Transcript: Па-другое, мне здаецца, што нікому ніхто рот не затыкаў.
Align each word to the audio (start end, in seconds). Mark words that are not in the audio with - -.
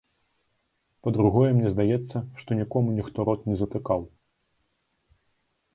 Па-другое, 1.07 1.49
мне 1.57 1.69
здаецца, 1.75 2.17
што 2.41 2.49
нікому 2.61 2.97
ніхто 2.99 3.19
рот 3.29 3.41
не 3.53 3.61
затыкаў. 3.61 4.13